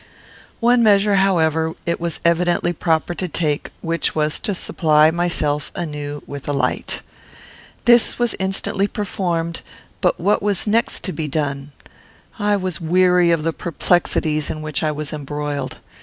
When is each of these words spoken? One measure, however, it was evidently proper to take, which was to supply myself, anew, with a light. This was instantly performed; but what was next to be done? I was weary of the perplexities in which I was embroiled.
One 0.59 0.81
measure, 0.81 1.17
however, 1.17 1.75
it 1.85 1.99
was 2.01 2.19
evidently 2.25 2.73
proper 2.73 3.13
to 3.13 3.27
take, 3.27 3.69
which 3.81 4.15
was 4.15 4.39
to 4.39 4.55
supply 4.55 5.11
myself, 5.11 5.71
anew, 5.75 6.23
with 6.25 6.49
a 6.49 6.53
light. 6.53 7.03
This 7.85 8.17
was 8.17 8.33
instantly 8.39 8.87
performed; 8.87 9.61
but 10.01 10.19
what 10.19 10.41
was 10.41 10.65
next 10.65 11.03
to 11.03 11.11
be 11.13 11.27
done? 11.27 11.71
I 12.39 12.55
was 12.55 12.81
weary 12.81 13.29
of 13.29 13.43
the 13.43 13.53
perplexities 13.53 14.49
in 14.49 14.63
which 14.63 14.81
I 14.81 14.91
was 14.91 15.13
embroiled. 15.13 15.77